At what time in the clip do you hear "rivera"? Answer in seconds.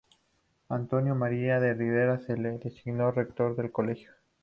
1.75-2.17